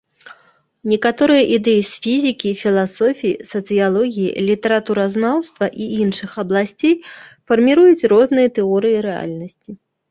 [0.93, 6.93] Некаторыя ідэі з фізікі, філасофіі, сацыялогіі, літаратуразнаўства, і іншых абласцей
[7.47, 9.71] фарміруюць розныя тэорыі рэальнасці.